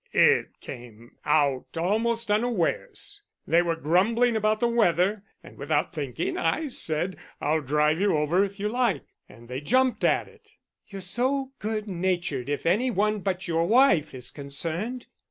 "It 0.13 0.59
came 0.61 1.17
out 1.27 1.77
almost 1.77 2.31
unawares. 2.31 3.21
They 3.45 3.61
were 3.61 3.75
grumbling 3.75 4.35
about 4.35 4.59
the 4.59 4.67
weather, 4.67 5.21
and 5.43 5.59
without 5.59 5.93
thinking, 5.93 6.39
I 6.39 6.69
said, 6.69 7.17
'I'll 7.39 7.61
drive 7.61 7.99
you 8.01 8.17
over 8.17 8.43
if 8.43 8.59
you 8.59 8.67
like.' 8.67 9.05
And 9.29 9.47
they 9.47 9.61
jumped 9.61 10.03
at 10.03 10.27
it." 10.27 10.53
"You're 10.87 11.01
so 11.01 11.51
good 11.59 11.87
natured 11.87 12.49
if 12.49 12.65
any 12.65 12.89
one 12.89 13.19
but 13.19 13.47
your 13.47 13.67
wife 13.67 14.15
is 14.15 14.31
concerned." 14.31 15.05